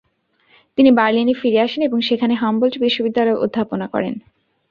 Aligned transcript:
তিনি 0.77 0.89
বার্লিনে 0.91 1.33
ফিরে 1.33 1.59
আসেন 1.61 1.81
এবং 1.83 1.99
সেখানে 2.01 2.33
হুম্বোল্ট 2.35 2.75
বিশ্ববিদ্যালয়ে 2.77 3.41
অধ্যাপনা 3.45 3.85
করেন। 3.87 4.13